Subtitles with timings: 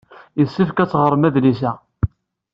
[0.39, 1.71] Yessefk ad teɣrem adlis-a.